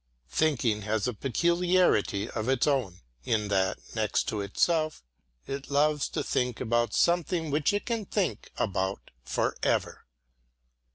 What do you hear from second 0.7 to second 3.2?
has a peculiarity of its own